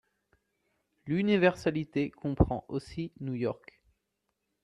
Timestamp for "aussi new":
2.69-3.35